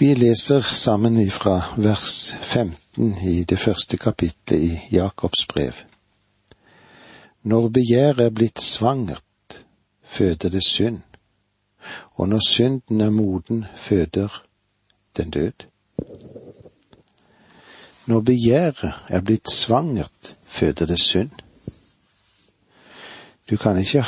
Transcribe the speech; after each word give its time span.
Vi 0.00 0.14
leser 0.14 0.60
sammen 0.60 1.18
ifra 1.18 1.62
vers 1.76 2.34
15 2.42 3.18
i 3.28 3.44
det 3.44 3.58
første 3.58 3.96
kapitlet 4.00 4.56
i 4.56 4.78
Jakobs 4.92 5.46
brev. 5.46 5.72
Når 7.42 7.68
begjæret 7.68 8.20
er 8.24 8.30
blitt 8.30 8.62
svangert, 8.64 9.64
føder 10.02 10.48
det 10.48 10.62
synd, 10.64 11.02
og 12.16 12.28
når 12.28 12.40
synden 12.48 13.00
er 13.00 13.10
moden, 13.10 13.66
føder 13.74 14.42
den 15.16 15.30
død. 15.30 15.66
Når 18.06 18.20
begjæret 18.20 18.94
er 19.08 19.20
blitt 19.20 19.52
svangert, 19.52 20.36
føder 20.44 20.86
det 20.86 21.00
synd. 21.00 21.30
Du 23.50 23.56
kan 23.56 23.78
ikke 23.78 24.04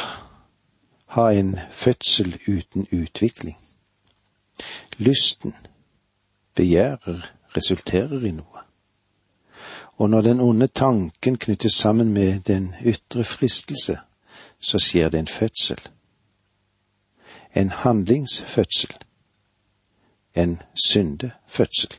ha 1.06 1.29
en 1.30 1.59
fødsel 1.70 2.38
uten 2.48 2.88
utvikling. 2.93 3.59
Lysten, 4.98 5.54
begjæret, 6.55 7.32
resulterer 7.57 8.25
i 8.25 8.31
noe. 8.31 8.64
Og 10.00 10.11
når 10.11 10.21
den 10.21 10.40
onde 10.40 10.67
tanken 10.67 11.36
knyttes 11.39 11.72
sammen 11.72 12.13
med 12.13 12.40
den 12.40 12.75
ytre 12.85 13.25
fristelse, 13.25 13.99
så 14.61 14.79
skjer 14.79 15.09
det 15.09 15.18
en 15.18 15.29
fødsel. 15.29 15.81
En 17.54 17.71
handlingsfødsel. 17.71 18.95
En 20.35 20.62
syndefødsel. 20.86 21.99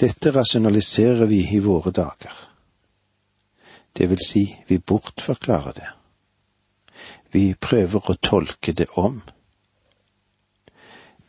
Dette 0.00 0.30
rasjonaliserer 0.30 1.26
vi 1.26 1.42
i 1.50 1.58
våre 1.58 1.90
dager. 1.90 2.34
Det 3.96 4.10
vil 4.10 4.18
si, 4.26 4.44
vi 4.68 4.78
bortforklarer 4.78 5.72
det. 5.72 5.90
Vi 7.32 7.54
prøver 7.54 8.10
å 8.10 8.16
tolke 8.22 8.72
det 8.72 8.86
om. 8.98 9.20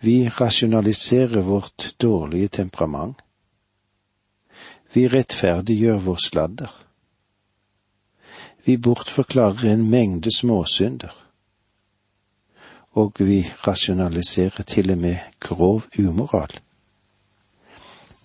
Vi 0.05 0.30
rasjonaliserer 0.30 1.41
vårt 1.41 1.95
dårlige 1.98 2.48
temperament. 2.48 3.18
Vi 4.94 5.08
rettferdiggjør 5.08 5.97
vår 5.97 6.20
sladder. 6.28 6.70
Vi 8.66 8.78
bortforklarer 8.78 9.72
en 9.72 9.89
mengde 9.89 10.30
småsynder. 10.36 11.16
Og 12.92 13.17
vi 13.17 13.39
rasjonaliserer 13.67 14.64
til 14.64 14.92
og 14.92 14.97
med 14.97 15.17
grov 15.39 15.89
umoral. 16.00 16.53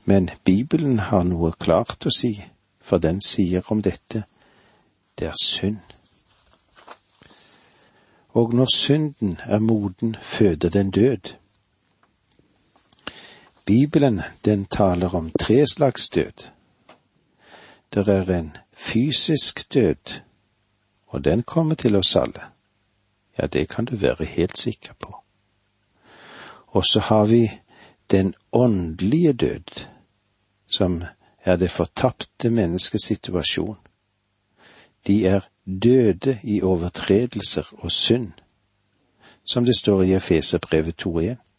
Men 0.04 0.30
Bibelen 0.44 0.98
har 0.98 1.24
noe 1.24 1.54
klart 1.56 2.04
å 2.04 2.12
si, 2.12 2.34
for 2.80 3.00
den 3.00 3.24
sier 3.24 3.64
om 3.72 3.80
dette 3.80 4.26
det 5.16 5.32
er 5.32 5.42
synd. 5.44 5.80
Og 8.36 8.52
når 8.54 8.76
synden 8.76 9.38
er 9.48 9.58
moden, 9.58 10.16
føder 10.20 10.68
den 10.68 10.90
død. 10.90 11.39
Bibelen, 13.70 14.22
den 14.44 14.64
taler 14.64 15.14
om 15.14 15.30
tre 15.40 15.66
slags 15.66 16.08
død. 16.08 16.50
Det 17.94 18.08
er 18.08 18.38
en 18.38 18.56
fysisk 18.72 19.74
død, 19.74 20.20
og 21.06 21.24
den 21.24 21.42
kommer 21.42 21.74
til 21.74 21.96
oss 21.96 22.16
alle. 22.16 22.40
Ja, 23.38 23.46
det 23.46 23.68
kan 23.68 23.84
du 23.84 23.96
være 23.96 24.24
helt 24.24 24.58
sikker 24.58 24.92
på. 25.00 25.16
Og 26.66 26.84
så 26.84 27.00
har 27.00 27.26
vi 27.26 27.50
den 28.10 28.34
åndelige 28.52 29.32
død, 29.32 29.86
som 30.66 31.04
er 31.44 31.56
det 31.56 31.70
fortapte 31.70 32.50
menneskets 32.50 33.04
situasjon. 33.04 33.76
De 35.06 35.26
er 35.26 35.40
døde 35.82 36.38
i 36.42 36.62
overtredelser 36.62 37.72
og 37.72 37.92
synd, 37.92 38.32
som 39.44 39.64
det 39.64 39.78
står 39.78 40.02
i 40.02 40.14
Efeserbrevet 40.14 41.06
2.1. 41.06 41.49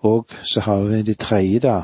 Og 0.00 0.26
så 0.42 0.60
har 0.60 0.80
vi 0.80 1.02
det 1.02 1.18
tredje, 1.18 1.58
da, 1.58 1.82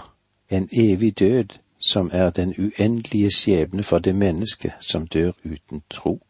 en 0.50 0.68
evig 0.72 1.18
død, 1.18 1.58
som 1.80 2.10
er 2.12 2.30
den 2.30 2.54
uendelige 2.58 3.30
skjebne 3.30 3.82
for 3.82 3.98
det 3.98 4.14
mennesket 4.14 4.72
som 4.80 5.06
dør 5.06 5.32
uten 5.44 5.82
tro. 5.90 6.22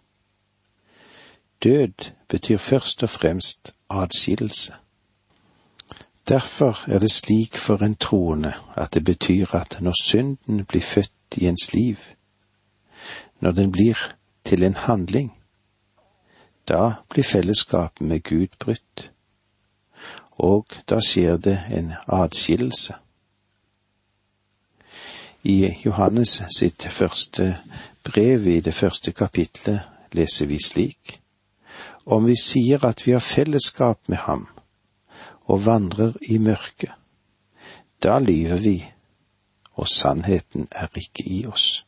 Død 1.65 2.13
betyr 2.29 2.57
først 2.57 3.03
og 3.03 3.11
fremst 3.11 3.75
adskillelse. 3.91 4.75
Derfor 6.29 6.85
er 6.87 6.99
det 6.99 7.11
slik 7.11 7.57
for 7.57 7.77
en 7.77 7.95
troende 7.95 8.53
at 8.77 8.95
det 8.95 9.05
betyr 9.05 9.55
at 9.55 9.79
når 9.81 9.95
synden 10.03 10.65
blir 10.65 10.81
født 10.81 11.37
i 11.37 11.47
ens 11.47 11.73
liv, 11.73 11.97
når 13.41 13.51
den 13.51 13.73
blir 13.73 13.99
til 14.45 14.63
en 14.63 14.75
handling, 14.75 15.39
da 16.69 16.93
blir 17.09 17.25
fellesskapet 17.25 18.01
med 18.01 18.23
Gud 18.23 18.49
brutt 18.59 19.13
og 20.37 20.67
da 20.89 21.01
skjer 21.01 21.37
det 21.37 21.59
en 21.73 21.93
adskillelse. 22.07 22.95
I 25.43 25.75
Johannes 25.85 26.43
sitt 26.59 26.83
første 26.91 27.57
brev 28.05 28.47
i 28.47 28.61
det 28.61 28.75
første 28.75 29.13
kapitlet 29.13 29.81
leser 30.13 30.47
vi 30.47 30.59
slik. 30.59 31.21
Om 32.07 32.27
vi 32.27 32.35
sier 32.39 32.85
at 32.87 33.07
vi 33.07 33.15
har 33.15 33.23
fellesskap 33.23 33.99
med 34.07 34.19
ham 34.27 34.47
og 35.47 35.65
vandrer 35.67 36.13
i 36.29 36.39
mørket, 36.39 36.93
da 38.03 38.19
lyver 38.19 38.57
vi, 38.57 38.77
og 39.75 39.89
sannheten 39.89 40.69
er 40.71 40.89
ikke 40.97 41.23
i 41.27 41.47
oss. 41.47 41.87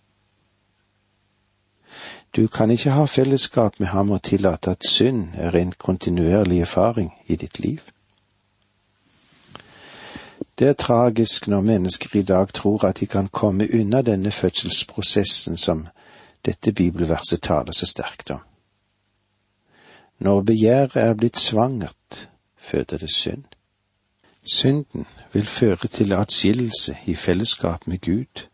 Du 2.36 2.46
kan 2.46 2.70
ikke 2.70 2.90
ha 2.90 3.04
fellesskap 3.04 3.80
med 3.80 3.86
ham 3.88 4.10
og 4.10 4.22
tillate 4.22 4.70
at 4.70 4.86
synd 4.86 5.28
er 5.34 5.56
en 5.56 5.72
kontinuerlig 5.72 6.60
erfaring 6.60 7.14
i 7.26 7.36
ditt 7.36 7.58
liv. 7.60 7.80
Det 10.58 10.68
er 10.68 10.72
tragisk 10.72 11.48
når 11.48 11.60
mennesker 11.60 12.16
i 12.18 12.22
dag 12.22 12.48
tror 12.54 12.84
at 12.84 13.00
de 13.00 13.06
kan 13.06 13.28
komme 13.28 13.68
unna 13.74 14.02
denne 14.02 14.30
fødselsprosessen 14.30 15.56
som 15.56 15.86
dette 16.46 16.72
bibelverset 16.72 17.42
taler 17.42 17.72
så 17.72 17.86
sterkt 17.86 18.30
om. 18.30 18.40
Når 20.18 20.42
begjæret 20.42 20.96
er 20.96 21.14
blitt 21.14 21.38
svangert, 21.38 22.28
føder 22.56 22.98
det 22.98 23.14
synd. 23.14 23.44
Synden 24.52 25.06
vil 25.32 25.46
føre 25.46 25.88
til 25.88 26.12
atskillelse 26.12 26.96
i 27.06 27.14
fellesskap 27.14 27.86
med 27.86 28.00
Gud, 28.00 28.46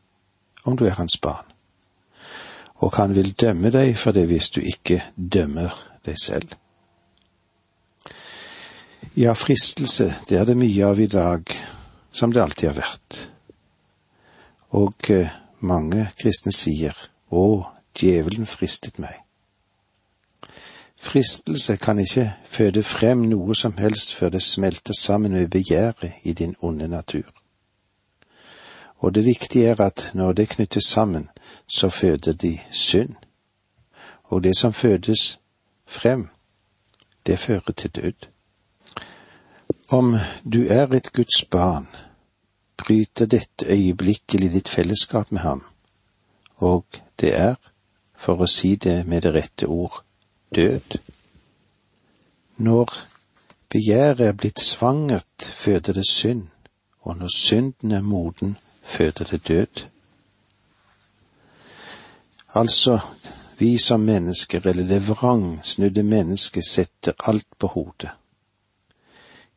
om 0.65 0.77
du 0.77 0.85
er 0.85 0.91
hans 0.91 1.19
barn, 1.23 1.47
og 2.75 2.97
han 2.97 3.15
vil 3.15 3.33
dømme 3.33 3.71
deg 3.71 3.97
for 3.99 4.13
det 4.13 4.27
hvis 4.27 4.51
du 4.51 4.61
ikke 4.61 5.05
dømmer 5.33 5.71
deg 6.07 6.19
selv. 6.23 6.49
Ja, 9.17 9.33
fristelse, 9.33 10.15
det 10.29 10.39
er 10.39 10.45
det 10.45 10.57
mye 10.57 10.87
av 10.87 11.01
i 11.01 11.07
dag, 11.07 11.43
som 12.15 12.33
det 12.33 12.43
alltid 12.43 12.71
har 12.71 12.79
vært. 12.79 13.19
Og 14.79 15.11
eh, 15.11 15.35
mange 15.61 16.09
kristne 16.19 16.55
sier 16.55 16.95
Å, 17.35 17.67
djevelen 17.99 18.47
fristet 18.47 19.01
meg. 19.03 19.25
Fristelse 21.05 21.77
kan 21.77 21.99
ikke 21.99 22.29
føde 22.49 22.83
frem 22.87 23.27
noe 23.29 23.57
som 23.59 23.75
helst 23.77 24.15
før 24.15 24.31
det 24.37 24.43
smelter 24.43 24.95
sammen 24.97 25.35
med 25.35 25.51
begjæret 25.51 26.23
i 26.23 26.33
din 26.33 26.55
onde 26.63 26.89
natur. 26.89 27.27
Og 29.03 29.15
det 29.15 29.25
viktige 29.25 29.75
er 29.75 29.81
at 29.83 30.11
når 30.15 30.33
det 30.33 30.49
knyttes 30.49 30.85
sammen, 30.85 31.29
så 31.67 31.89
føder 31.89 32.33
de 32.33 32.59
synd. 32.71 33.15
Og 34.25 34.45
det 34.45 34.57
som 34.57 34.73
fødes 34.73 35.41
frem, 35.87 36.29
det 37.27 37.39
fører 37.39 37.73
til 37.77 37.91
død. 37.91 38.29
Om 39.89 40.17
du 40.53 40.67
er 40.69 40.87
et 40.93 41.13
Guds 41.13 41.45
barn, 41.51 41.89
bryter 42.77 43.27
dette 43.27 43.67
øyeblikkelig 43.67 44.53
ditt 44.53 44.69
fellesskap 44.69 45.33
med 45.33 45.41
ham, 45.41 45.65
og 46.57 46.85
det 47.21 47.35
er, 47.35 47.55
for 48.15 48.41
å 48.41 48.49
si 48.51 48.75
det 48.77 49.07
med 49.07 49.23
det 49.23 49.35
rette 49.35 49.67
ord, 49.67 50.03
død. 50.55 50.99
Når 52.57 52.95
begjæret 53.71 54.21
er 54.21 54.33
blitt 54.33 54.61
svangert, 54.61 55.43
føder 55.43 55.93
det 55.93 56.07
synd, 56.09 56.47
og 57.01 57.17
når 57.17 57.29
synden 57.37 57.93
er 57.93 58.01
moden, 58.01 58.57
føder 58.83 59.25
det 59.25 59.49
død. 59.49 59.85
Altså, 62.55 62.99
vi 63.59 63.79
som 63.79 64.01
mennesker, 64.01 64.67
eller 64.67 64.87
det 64.87 65.09
vrangsnudde 65.09 66.03
mennesket, 66.03 66.67
setter 66.67 67.13
alt 67.19 67.49
på 67.59 67.67
hodet. 67.67 68.11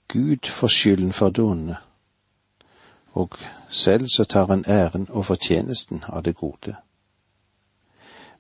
Gud 0.08 0.48
får 0.50 0.68
skylden 0.68 1.14
for 1.14 1.30
det 1.30 1.44
onde, 1.44 1.76
og 3.18 3.38
selv 3.70 4.08
så 4.10 4.24
tar 4.24 4.46
han 4.46 4.64
æren 4.68 5.08
og 5.10 5.26
fortjenesten 5.26 6.04
av 6.08 6.24
det 6.24 6.36
gode. 6.36 6.76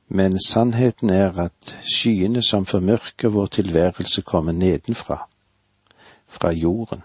Men 0.07 0.39
sannheten 0.47 1.09
er 1.09 1.39
at 1.39 1.77
skyene 1.83 2.43
som 2.43 2.65
formørker 2.65 3.29
vår 3.29 3.45
tilværelse, 3.45 4.21
kommer 4.21 4.51
nedenfra, 4.51 5.27
fra 6.27 6.51
jorden, 6.51 7.01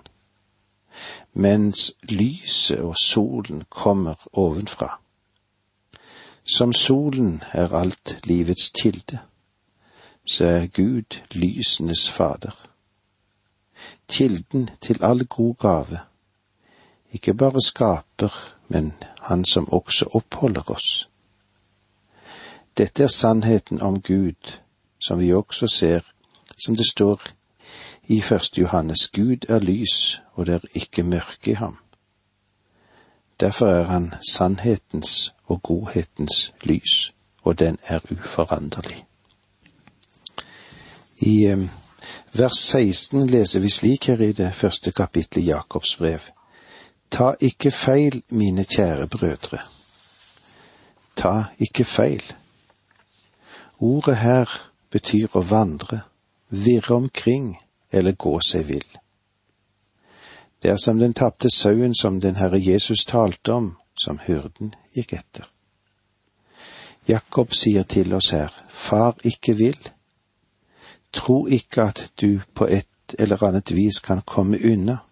mens 1.32 1.92
lyset 2.08 2.78
og 2.78 2.96
solen 2.96 3.64
kommer 3.70 4.14
ovenfra. 4.32 5.00
Som 6.44 6.72
solen 6.72 7.42
er 7.52 7.74
alt 7.74 8.18
livets 8.24 8.70
kilde, 8.82 9.18
så 10.24 10.44
er 10.44 10.66
Gud 10.66 11.20
lysenes 11.34 12.10
fader. 12.10 12.68
kilden 14.08 14.70
til 14.80 15.04
all 15.04 15.26
god 15.26 15.54
gave, 15.54 15.98
ikke 17.12 17.34
bare 17.34 17.60
skaper, 17.60 18.54
men 18.68 18.92
han 19.20 19.44
som 19.44 19.72
også 19.72 20.04
oppholder 20.14 20.70
oss. 20.70 21.08
Dette 22.78 23.02
er 23.02 23.08
sannheten 23.08 23.80
om 23.80 24.00
Gud, 24.00 24.58
som 25.00 25.18
vi 25.18 25.32
også 25.34 25.66
ser, 25.66 26.00
som 26.64 26.76
det 26.76 26.86
står 26.90 27.20
i 28.08 28.20
første 28.20 28.60
Johannes, 28.60 29.08
Gud 29.08 29.48
er 29.48 29.58
lys, 29.58 30.20
og 30.32 30.46
det 30.46 30.54
er 30.54 30.60
ikke 30.74 31.02
mørke 31.02 31.50
i 31.50 31.54
ham. 31.54 31.76
Derfor 33.40 33.66
er 33.66 33.82
han 33.82 34.14
sannhetens 34.32 35.34
og 35.46 35.62
godhetens 35.62 36.54
lys, 36.62 37.12
og 37.42 37.58
den 37.58 37.78
er 37.84 38.00
uforanderlig. 38.10 39.04
I 41.18 41.46
eh, 41.46 41.68
vers 42.32 42.58
16 42.58 43.26
leser 43.26 43.60
vi 43.60 43.70
slik 43.70 44.06
her 44.06 44.20
i 44.20 44.32
det 44.32 44.54
første 44.54 44.92
kapittelet 44.92 45.44
i 45.44 45.46
Jakobs 45.46 45.96
brev. 45.96 46.20
Ta 47.12 47.34
ikke 47.40 47.70
feil, 47.70 48.22
mine 48.28 48.64
kjære 48.64 49.06
brødre. 49.06 49.58
Ta 51.16 51.44
ikke 51.58 51.84
feil. 51.84 52.24
Ordet 53.78 54.16
her 54.16 54.48
betyr 54.90 55.36
å 55.36 55.42
vandre, 55.44 56.00
virre 56.48 56.96
omkring 56.96 57.58
eller 57.92 58.16
gå 58.16 58.32
seg 58.40 58.64
vill. 58.70 58.88
Det 60.62 60.70
er 60.70 60.80
som 60.80 60.98
den 60.98 61.12
tapte 61.12 61.50
sauen 61.50 61.94
som 61.94 62.20
den 62.20 62.40
Herre 62.40 62.60
Jesus 62.62 63.04
talte 63.04 63.52
om, 63.52 63.70
som 64.04 64.20
hyrden 64.22 64.72
gikk 64.96 65.12
etter. 65.12 65.48
Jakob 67.08 67.52
sier 67.52 67.82
til 67.82 68.14
oss 68.14 68.30
her, 68.30 68.52
far 68.68 69.18
ikke 69.24 69.58
vil. 69.58 69.78
Tro 71.12 71.46
ikke 71.46 71.90
at 71.92 72.04
du 72.20 72.40
på 72.54 72.70
et 72.70 73.18
eller 73.18 73.42
annet 73.44 73.74
vis 73.76 74.00
kan 74.00 74.22
komme 74.24 74.56
unna 74.64 75.02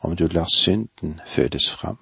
om 0.00 0.16
du 0.16 0.26
lar 0.26 0.48
synden 0.54 1.20
fødes 1.26 1.70
fram. 1.70 1.98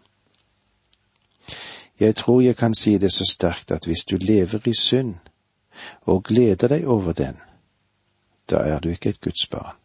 Jeg 2.00 2.16
tror 2.16 2.40
jeg 2.40 2.56
kan 2.56 2.74
si 2.74 2.98
det 2.98 3.12
så 3.12 3.24
sterkt 3.24 3.70
at 3.70 3.84
hvis 3.84 4.04
du 4.10 4.16
lever 4.16 4.68
i 4.68 4.74
synd 4.74 5.14
og 6.02 6.24
gleder 6.24 6.68
deg 6.68 6.86
over 6.86 7.12
den, 7.12 7.36
da 8.50 8.56
er 8.56 8.78
du 8.80 8.88
ikke 8.88 9.08
et 9.08 9.20
Guds 9.20 9.46
barn. 9.46 9.76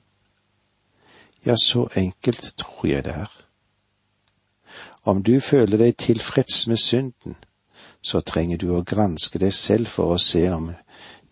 Ja, 1.46 1.56
så 1.56 1.88
enkelt 1.96 2.54
tror 2.58 2.88
jeg 2.88 3.04
det 3.04 3.14
er. 3.14 3.46
Om 5.04 5.24
du 5.24 5.40
føler 5.40 5.78
deg 5.78 5.98
tilfreds 5.98 6.68
med 6.68 6.78
synden, 6.78 7.36
så 8.02 8.22
trenger 8.22 8.58
du 8.58 8.76
å 8.76 8.84
granske 8.84 9.40
deg 9.40 9.54
selv 9.54 9.88
for 9.88 10.14
å 10.14 10.22
se 10.22 10.44
om 10.52 10.72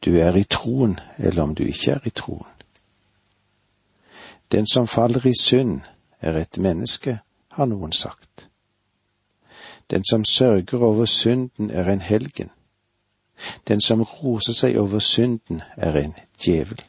du 0.05 0.15
er 0.17 0.35
i 0.37 0.43
troen, 0.43 0.99
eller 1.17 1.43
om 1.43 1.55
du 1.55 1.63
ikke 1.63 1.91
er 1.91 2.07
i 2.07 2.13
troen. 2.15 2.47
Den 4.51 4.67
som 4.67 4.87
faller 4.87 5.25
i 5.25 5.33
synd, 5.37 5.81
er 6.21 6.37
et 6.37 6.57
menneske, 6.57 7.19
har 7.51 7.65
noen 7.65 7.91
sagt. 7.91 8.49
Den 9.89 10.03
som 10.03 10.25
sørger 10.25 10.83
over 10.83 11.05
synden, 11.05 11.71
er 11.71 11.89
en 11.89 12.01
helgen. 12.01 12.49
Den 13.67 13.81
som 13.81 14.01
roser 14.01 14.53
seg 14.53 14.77
over 14.77 14.99
synden, 14.99 15.61
er 15.77 15.97
en 15.97 16.13
djevel. 16.43 16.83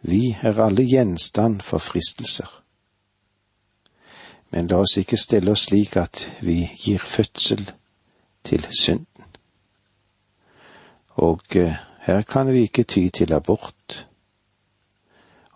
Vi 0.00 0.36
er 0.42 0.60
alle 0.60 0.86
gjenstand 0.88 1.60
for 1.60 1.78
fristelser. 1.78 2.48
Men 4.50 4.66
la 4.66 4.80
oss 4.82 4.96
ikke 4.98 5.18
stelle 5.20 5.52
oss 5.52 5.68
slik 5.68 5.96
at 5.96 6.24
vi 6.40 6.64
gir 6.76 6.98
fødsel 6.98 7.70
til 8.44 8.66
synden. 8.80 9.06
Og 11.20 11.42
eh, 11.56 11.76
her 12.00 12.22
kan 12.22 12.52
vi 12.52 12.64
ikke 12.66 12.82
ty 12.82 13.08
til 13.08 13.32
abort 13.32 14.06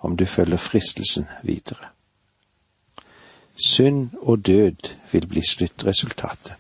om 0.05 0.17
du 0.17 0.27
følger 0.27 0.57
fristelsen 0.57 1.27
videre. 1.43 1.89
Synd 3.57 4.11
og 4.21 4.47
død 4.47 4.91
vil 5.13 5.27
bli 5.27 5.43
sluttresultatet. 5.49 6.53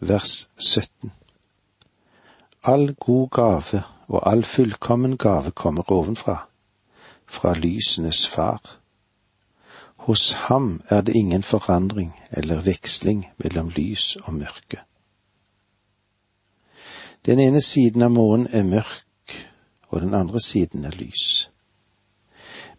Vers 0.00 0.48
17 0.58 1.12
All 2.64 2.94
god 2.94 3.28
gave 3.28 3.82
og 4.08 4.30
all 4.32 4.44
fullkommen 4.44 5.16
gave 5.16 5.50
kommer 5.50 5.92
ovenfra, 5.92 6.48
fra 7.26 7.54
lysenes 7.54 8.28
far. 8.28 8.78
Hos 9.96 10.32
ham 10.32 10.82
er 10.88 11.00
det 11.00 11.14
ingen 11.16 11.42
forandring 11.42 12.20
eller 12.30 12.60
veksling 12.60 13.26
mellom 13.36 13.68
lys 13.68 14.16
og 14.16 14.34
mørke. 14.34 14.80
Den 17.26 17.40
ene 17.40 17.60
siden 17.60 18.02
av 18.02 18.10
månen 18.10 18.46
er 18.52 18.62
mørk, 18.62 19.03
og 19.94 20.00
den 20.00 20.14
andre 20.14 20.40
siden 20.40 20.84
er 20.84 20.90
lys. 20.90 21.50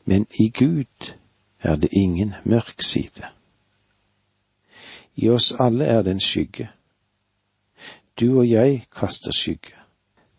Men 0.06 0.28
i 0.40 0.50
Gud 0.50 1.14
er 1.62 1.76
det 1.76 1.90
ingen 1.92 2.36
mørk 2.44 2.82
side. 2.82 3.26
I 5.16 5.30
oss 5.30 5.54
alle 5.60 5.86
er 5.86 6.02
det 6.02 6.12
en 6.12 6.20
skygge. 6.20 6.70
Du 8.20 8.40
og 8.40 8.50
jeg 8.50 8.86
kaster 8.92 9.32
skygge. 9.32 9.74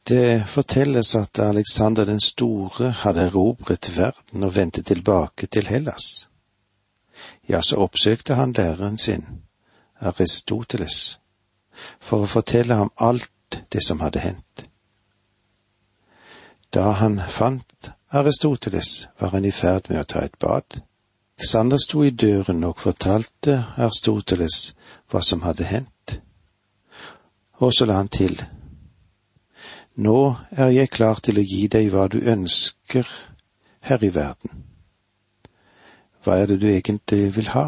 Det 0.09 0.47
fortelles 0.47 1.15
at 1.15 1.39
Alexander 1.39 2.05
den 2.05 2.21
store 2.21 2.91
hadde 2.91 3.21
erobret 3.21 3.97
verden 3.97 4.43
og 4.43 4.57
vendte 4.57 4.83
tilbake 4.83 5.47
til 5.47 5.67
Hellas. 5.67 6.29
Ja, 7.49 7.63
så 7.63 7.77
oppsøkte 7.77 8.35
han 8.35 8.53
læreren 8.53 8.99
sin, 8.99 9.25
Aristoteles, 10.01 11.21
for 12.01 12.23
å 12.23 12.31
fortelle 12.31 12.75
ham 12.75 12.93
alt 12.97 13.63
det 13.73 13.83
som 13.85 14.01
hadde 14.01 14.21
hendt. 14.21 14.66
Da 16.75 16.91
han 16.91 17.21
fant 17.29 17.91
Aristoteles, 18.11 19.09
var 19.19 19.29
han 19.29 19.45
i 19.45 19.53
ferd 19.53 19.91
med 19.91 20.01
å 20.01 20.09
ta 20.09 20.25
et 20.25 20.39
bad. 20.39 20.83
Sander 21.37 21.79
sto 21.83 22.03
i 22.05 22.11
døren 22.11 22.65
og 22.65 22.81
fortalte 22.81 23.59
Aristoteles 23.77 24.75
hva 25.11 25.23
som 25.23 25.43
hadde 25.47 25.67
hendt. 25.69 26.21
Og 27.61 27.75
så 27.75 27.87
la 27.87 27.99
han 28.01 28.09
til. 28.09 28.39
Nå 29.97 30.37
er 30.51 30.73
jeg 30.75 30.93
klar 30.93 31.21
til 31.25 31.41
å 31.41 31.45
gi 31.45 31.67
deg 31.73 31.91
hva 31.93 32.07
du 32.13 32.19
ønsker 32.21 33.09
her 33.89 34.05
i 34.05 34.13
verden. 34.13 34.63
Hva 36.25 36.39
er 36.41 36.51
det 36.51 36.61
du 36.61 36.69
egentlig 36.69 37.31
vil 37.37 37.53
ha? 37.55 37.67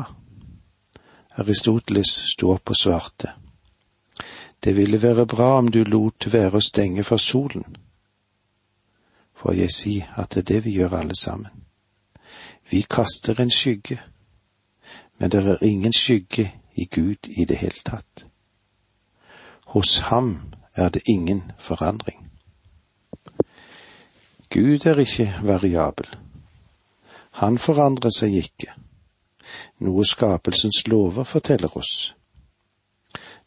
Aristoteles 1.39 2.15
sto 2.35 2.53
opp 2.55 2.75
og 2.75 2.77
svarte. 2.77 3.35
Det 4.65 4.75
ville 4.77 5.01
være 5.03 5.27
bra 5.27 5.57
om 5.59 5.69
du 5.71 5.85
lot 5.85 6.27
være 6.33 6.59
å 6.59 6.65
stenge 6.65 7.05
for 7.07 7.23
solen 7.23 7.65
får 9.39 9.55
jeg 9.55 9.73
si 9.73 9.95
at 10.17 10.35
det 10.35 10.43
er 10.43 10.55
det 10.55 10.65
vi 10.65 10.77
gjør 10.79 10.97
alle 10.99 11.17
sammen. 11.17 11.51
Vi 12.71 12.83
kaster 12.91 13.41
en 13.41 13.51
skygge, 13.51 14.01
men 15.19 15.31
det 15.31 15.47
er 15.47 15.65
ingen 15.65 15.93
skygge 15.93 16.53
i 16.75 16.85
Gud 16.85 17.29
i 17.29 17.45
det 17.45 17.57
hele 17.57 17.83
tatt. 17.85 18.27
Hos 19.67 19.99
ham 19.99 20.41
er 20.75 20.89
det 20.89 21.03
ingen 21.09 21.53
forandring. 21.59 22.31
Gud 24.51 24.87
er 24.87 24.99
ikke 24.99 25.35
variabel. 25.43 26.07
Han 27.31 27.59
forandrer 27.59 28.11
seg 28.11 28.35
ikke, 28.35 28.73
noe 29.79 30.05
skapelsens 30.05 30.87
lover 30.87 31.25
forteller 31.25 31.77
oss. 31.77 32.15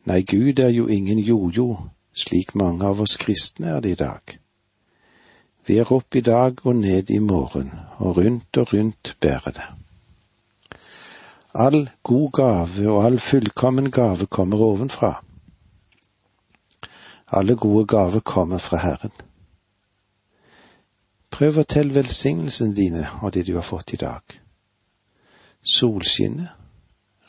Nei, 0.06 0.22
Gud 0.22 0.60
er 0.60 0.70
jo 0.70 0.88
ingen 0.88 1.20
jojo, 1.20 1.90
slik 2.14 2.56
mange 2.56 2.86
av 2.86 3.02
oss 3.02 3.18
kristne 3.18 3.76
er 3.76 3.82
det 3.82 3.92
i 3.92 4.00
dag. 4.00 4.38
Vi 5.68 5.78
er 5.78 5.92
opp 5.94 6.16
i 6.16 6.22
dag 6.26 6.66
og 6.66 6.76
ned 6.76 7.10
i 7.10 7.20
morgen, 7.20 7.72
og 7.98 8.18
rundt 8.18 8.58
og 8.58 8.74
rundt 8.74 9.16
bærer 9.22 9.52
det. 9.52 9.68
All 11.54 11.90
god 12.04 12.32
gave 12.32 12.92
og 12.92 13.06
all 13.06 13.20
fullkommen 13.20 13.92
gave 13.92 14.26
kommer 14.26 14.58
ovenfra. 14.58 15.24
Alle 17.28 17.56
gode 17.56 17.88
gaver 17.88 18.20
kommer 18.20 18.58
fra 18.58 18.78
Herren. 18.78 19.12
Prøv 21.32 21.62
å 21.62 21.64
telle 21.64 21.96
velsignelsene 21.96 22.76
dine 22.76 23.06
og 23.22 23.34
det 23.34 23.46
du 23.48 23.54
har 23.56 23.68
fått 23.68 23.94
i 23.94 24.00
dag. 24.02 24.24
Solskinnet, 25.64 26.50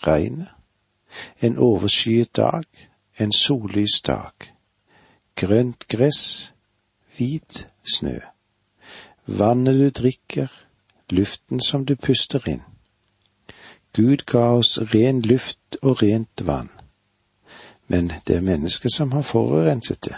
regnet, 0.07 0.49
en 1.43 1.59
overskyet 1.59 2.37
dag, 2.37 2.65
en 3.19 3.33
sollys 3.33 4.01
dag, 4.07 4.49
grønt 5.37 5.87
gress, 5.89 6.55
hvit 7.17 7.67
snø. 7.85 8.19
Vannet 9.27 9.75
du 9.75 9.91
drikker, 9.91 10.49
luften 11.11 11.61
som 11.61 11.85
du 11.87 11.95
puster 11.97 12.49
inn. 12.49 12.63
Gud 13.93 14.25
ga 14.27 14.45
oss 14.57 14.79
ren 14.95 15.21
luft 15.23 15.77
og 15.83 16.03
rent 16.03 16.47
vann, 16.47 16.71
men 17.87 18.13
det 18.27 18.37
er 18.37 18.47
mennesket 18.47 18.95
som 18.95 19.13
har 19.13 19.23
forurenset 19.23 20.05
det. 20.05 20.17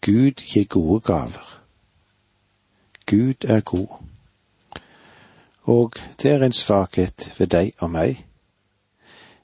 Gud 0.00 0.44
gir 0.44 0.64
gode 0.64 1.00
gaver. 1.00 1.60
Gud 3.06 3.44
er 3.44 3.60
god. 3.60 3.88
Og 5.62 5.94
det 6.22 6.30
er 6.30 6.44
en 6.44 6.52
svakhet 6.52 7.32
ved 7.38 7.46
deg 7.46 7.72
og 7.78 7.90
meg. 7.90 8.24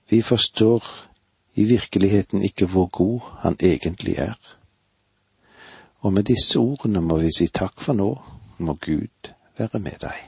Vi 0.09 0.23
forstår 0.23 0.85
i 1.55 1.65
virkeligheten 1.65 2.43
ikke 2.43 2.67
hvor 2.67 2.87
god 2.87 3.21
han 3.41 3.57
egentlig 3.61 4.15
er 4.19 4.56
Og 6.07 6.13
med 6.15 6.29
disse 6.29 6.61
ordene 6.63 7.01
må 7.03 7.17
vi 7.19 7.33
si 7.35 7.49
takk 7.51 7.81
for 7.83 7.99
nå, 7.99 8.13
må 8.63 8.77
Gud 8.79 9.31
være 9.59 9.81
med 9.83 9.97
deg. 10.05 10.19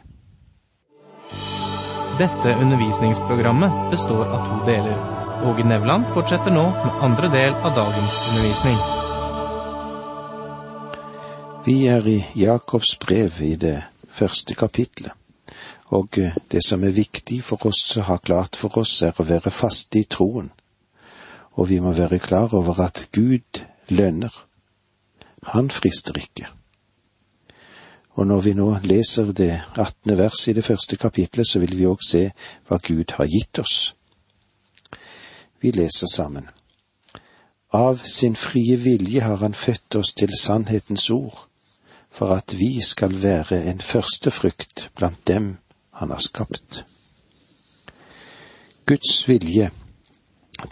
Dette 2.18 2.54
undervisningsprogrammet 2.58 3.76
består 3.92 4.24
av 4.26 4.48
to 4.48 4.56
deler. 4.66 4.96
Åge 5.46 5.62
Nevland 5.70 6.08
fortsetter 6.16 6.50
nå 6.50 6.64
med 6.72 7.04
andre 7.06 7.30
del 7.30 7.54
av 7.54 7.76
dagens 7.76 8.16
undervisning. 8.24 8.80
Vi 11.68 11.76
er 11.92 12.10
i 12.10 12.16
Jakobs 12.42 12.96
brev 12.98 13.38
i 13.46 13.52
det 13.54 13.76
første 14.10 14.58
kapitlet, 14.58 15.14
og 15.94 16.18
det 16.50 16.64
som 16.66 16.82
er 16.82 16.98
viktig 16.98 17.38
for 17.52 17.70
oss 17.70 17.84
å 18.00 18.08
ha 18.10 18.18
klart 18.18 18.58
for 18.58 18.82
oss, 18.82 18.96
er 19.06 19.14
å 19.14 19.28
være 19.30 19.54
faste 19.54 20.02
i 20.02 20.10
troen, 20.10 20.50
og 21.54 21.70
vi 21.70 21.78
må 21.78 21.94
være 21.94 22.18
klar 22.18 22.50
over 22.50 22.82
at 22.88 23.06
Gud 23.14 23.62
lønner. 23.94 24.47
Han 25.48 25.70
frister 25.70 26.18
ikke. 26.18 26.48
Og 28.18 28.26
når 28.26 28.40
vi 28.40 28.52
nå 28.58 28.68
leser 28.82 29.32
det 29.32 29.52
attende 29.78 30.18
vers 30.18 30.48
i 30.48 30.52
det 30.52 30.64
første 30.64 30.96
kapitlet, 30.96 31.46
så 31.46 31.62
vil 31.62 31.76
vi 31.78 31.86
òg 31.86 32.02
se 32.04 32.24
hva 32.68 32.80
Gud 32.82 33.14
har 33.16 33.30
gitt 33.30 33.60
oss. 33.62 33.94
Vi 35.62 35.70
leser 35.70 36.10
sammen. 36.10 36.48
Av 37.72 38.02
sin 38.04 38.36
frie 38.36 38.76
vilje 38.76 39.22
har 39.22 39.36
han 39.36 39.54
født 39.54 39.94
oss 40.00 40.12
til 40.18 40.34
sannhetens 40.40 41.10
ord, 41.10 41.46
for 42.10 42.34
at 42.34 42.58
vi 42.58 42.80
skal 42.82 43.14
være 43.22 43.62
en 43.70 43.80
førstefrukt 43.80 44.90
blant 44.96 45.26
dem 45.28 45.56
han 46.00 46.10
har 46.10 46.22
skapt. 46.24 46.84
Guds 48.86 49.28
vilje, 49.28 49.70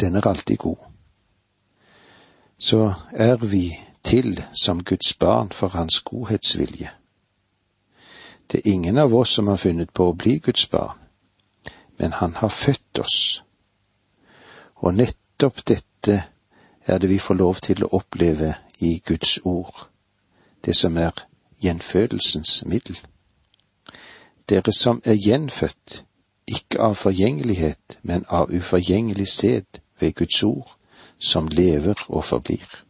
den 0.00 0.14
er 0.16 0.26
alltid 0.26 0.56
god. 0.56 0.76
Så 2.58 2.94
er 3.12 3.36
vi 3.36 3.85
til 4.06 4.44
som 4.52 4.84
Guds 4.84 5.14
barn 5.14 5.50
for 5.52 5.68
hans 5.68 6.00
godhetsvilje. 6.00 6.90
Det 8.52 8.58
er 8.58 8.72
ingen 8.72 8.98
av 8.98 9.14
oss 9.14 9.34
som 9.34 9.46
har 9.46 9.56
funnet 9.56 9.90
på 9.90 10.06
å 10.08 10.14
bli 10.14 10.38
Guds 10.38 10.66
barn, 10.70 10.98
men 11.98 12.12
han 12.12 12.34
har 12.38 12.48
født 12.48 13.00
oss. 13.02 13.42
Og 14.76 14.94
nettopp 14.94 15.64
dette 15.66 16.22
er 16.86 16.98
det 16.98 17.10
vi 17.10 17.18
får 17.18 17.34
lov 17.34 17.60
til 17.66 17.84
å 17.84 17.90
oppleve 17.98 18.54
i 18.78 19.02
Guds 19.04 19.38
ord, 19.44 19.88
det 20.64 20.76
som 20.76 20.96
er 20.96 21.26
gjenfødelsens 21.62 22.62
middel. 22.66 23.00
Dere 24.48 24.72
som 24.72 25.02
er 25.04 25.18
gjenfødt, 25.18 26.04
ikke 26.46 26.78
av 26.78 26.94
forgjengelighet, 26.94 27.98
men 28.02 28.24
av 28.28 28.54
uforgjengelig 28.54 29.28
sæd 29.28 29.80
ved 30.00 30.14
Guds 30.14 30.42
ord, 30.42 30.76
som 31.18 31.48
lever 31.48 32.06
og 32.08 32.24
forblir. 32.24 32.85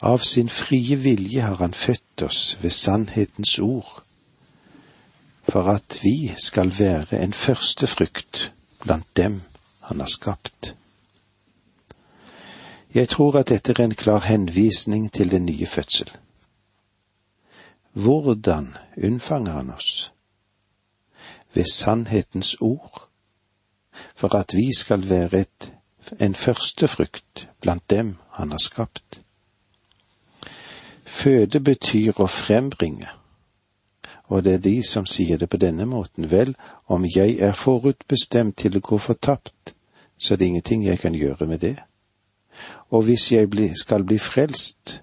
Av 0.00 0.18
sin 0.18 0.48
frie 0.48 0.96
vilje 0.96 1.42
har 1.42 1.56
han 1.56 1.74
født 1.74 2.22
oss 2.22 2.56
ved 2.60 2.72
sannhetens 2.72 3.58
ord, 3.58 4.02
for 5.44 5.68
at 5.68 5.98
vi 6.02 6.32
skal 6.40 6.72
være 6.78 7.20
en 7.20 7.32
førstefrukt 7.32 8.52
blant 8.80 9.16
dem 9.16 9.42
han 9.82 10.00
har 10.00 10.08
skapt. 10.08 10.74
Jeg 12.94 13.08
tror 13.08 13.38
at 13.38 13.48
dette 13.48 13.74
er 13.76 13.84
en 13.84 13.94
klar 13.94 14.24
henvisning 14.24 15.12
til 15.12 15.30
den 15.30 15.46
nye 15.46 15.66
fødsel. 15.66 16.10
Hvordan 17.92 18.76
unnfanger 19.04 19.52
han 19.52 19.70
oss? 19.70 20.12
Ved 21.54 21.64
sannhetens 21.64 22.56
ord, 22.60 23.08
for 24.14 24.34
at 24.34 24.54
vi 24.56 24.72
skal 24.78 25.08
være 25.08 25.40
et, 25.40 25.72
en 26.20 26.34
førstefrukt 26.34 27.48
blant 27.60 27.90
dem 27.90 28.16
han 28.30 28.50
har 28.50 28.58
skapt. 28.58 29.19
Føde 31.10 31.60
betyr 31.60 32.20
å 32.22 32.28
frembringe, 32.30 33.08
og 34.30 34.44
det 34.46 34.52
er 34.54 34.62
de 34.62 34.76
som 34.86 35.06
sier 35.10 35.40
det 35.40 35.48
på 35.50 35.58
denne 35.58 35.86
måten. 35.90 36.28
Vel, 36.30 36.54
om 36.86 37.04
jeg 37.04 37.40
er 37.42 37.56
forutbestemt 37.58 38.56
til 38.62 38.78
å 38.78 38.84
gå 38.84 38.98
fortapt, 38.98 39.74
så 40.18 40.34
er 40.34 40.38
det 40.38 40.46
ingenting 40.46 40.84
jeg 40.86 41.00
kan 41.02 41.16
gjøre 41.18 41.48
med 41.50 41.64
det. 41.66 41.76
Og 42.94 43.08
hvis 43.08 43.32
jeg 43.32 43.50
skal 43.76 44.04
bli 44.04 44.18
frelst, 44.18 45.00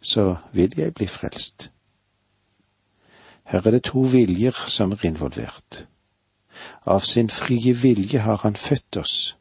så 0.00 0.36
vil 0.52 0.72
jeg 0.76 0.94
bli 0.94 1.06
frelst. 1.06 1.70
Her 3.44 3.66
er 3.66 3.76
det 3.76 3.84
to 3.92 4.06
viljer 4.08 4.56
som 4.68 4.92
er 4.92 5.04
involvert. 5.04 5.86
Av 6.86 7.04
sin 7.04 7.28
frie 7.30 7.74
vilje 7.74 8.24
har 8.24 8.40
han 8.42 8.56
født 8.56 8.96
oss. 8.96 9.36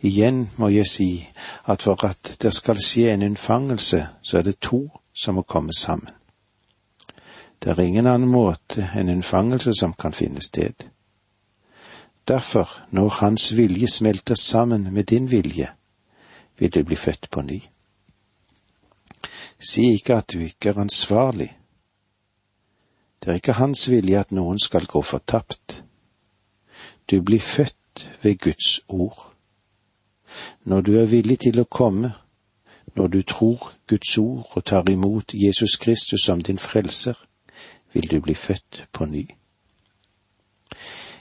Igjen 0.00 0.50
må 0.56 0.68
jeg 0.68 0.86
si 0.86 1.28
at 1.66 1.82
for 1.82 2.04
at 2.06 2.36
det 2.42 2.52
skal 2.54 2.78
skje 2.78 3.12
en 3.12 3.22
unnfangelse, 3.22 4.06
så 4.22 4.38
er 4.38 4.42
det 4.42 4.60
to 4.60 4.88
som 5.14 5.34
må 5.34 5.42
komme 5.42 5.72
sammen. 5.72 6.10
Det 7.58 7.72
er 7.72 7.82
ingen 7.82 8.06
annen 8.06 8.30
måte 8.30 8.86
enn 8.94 9.10
unnfangelse 9.10 9.74
som 9.74 9.92
kan 9.98 10.14
finne 10.14 10.42
sted. 10.42 10.86
Derfor, 12.28 12.70
når 12.90 13.08
hans 13.08 13.56
vilje 13.56 13.88
smelter 13.88 14.34
sammen 14.34 14.92
med 14.94 15.04
din 15.04 15.30
vilje, 15.30 15.68
vil 16.58 16.74
du 16.74 16.84
bli 16.84 16.96
født 16.96 17.30
på 17.30 17.42
ny. 17.42 17.62
Si 19.58 19.92
ikke 19.92 20.14
at 20.14 20.32
du 20.32 20.38
ikke 20.38 20.68
er 20.68 20.78
ansvarlig. 20.78 21.58
Det 23.22 23.30
er 23.30 23.34
ikke 23.34 23.52
hans 23.52 23.90
vilje 23.90 24.20
at 24.20 24.32
noen 24.32 24.58
skal 24.58 24.86
gå 24.86 25.02
fortapt. 25.02 25.84
Du 27.10 27.22
blir 27.22 27.40
født 27.40 28.10
ved 28.22 28.38
Guds 28.38 28.80
ord. 28.88 29.37
Når 30.64 30.80
du 30.80 30.98
er 31.00 31.06
villig 31.06 31.38
til 31.38 31.60
å 31.60 31.64
komme, 31.70 32.12
når 32.94 33.06
du 33.06 33.22
tror 33.22 33.72
Guds 33.86 34.18
ord 34.18 34.50
og 34.56 34.64
tar 34.64 34.90
imot 34.90 35.34
Jesus 35.34 35.76
Kristus 35.76 36.24
som 36.24 36.40
din 36.40 36.58
frelser, 36.58 37.14
vil 37.92 38.10
du 38.10 38.20
bli 38.20 38.34
født 38.34 38.86
på 38.92 39.04
ny. 39.04 39.26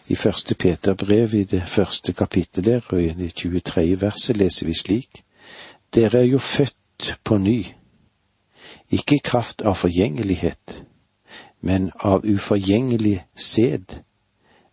I 0.07 0.15
første 0.15 0.55
Peter 0.55 0.93
brev 0.93 1.33
i 1.33 1.43
det 1.43 1.63
første 1.67 2.13
kapittelet 2.13 2.83
og 2.89 3.01
i 3.03 3.09
det 3.09 3.33
23. 3.35 4.01
verset 4.01 4.37
leser 4.37 4.65
vi 4.65 4.73
slik:" 4.73 5.23
Dere 5.95 6.17
er 6.19 6.23
jo 6.23 6.37
født 6.37 7.19
på 7.23 7.37
ny, 7.37 7.65
ikke 8.91 9.15
i 9.15 9.23
kraft 9.23 9.61
av 9.61 9.75
forgjengelighet, 9.75 10.83
men 11.61 11.91
av 11.99 12.25
uforgjengelig 12.25 13.25
sæd, 13.35 14.03